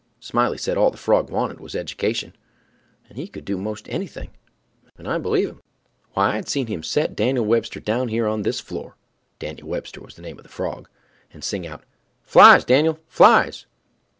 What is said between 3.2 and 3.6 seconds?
could do